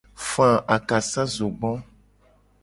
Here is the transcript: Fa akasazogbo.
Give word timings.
Fa 0.27 0.47
akasazogbo. 0.75 1.71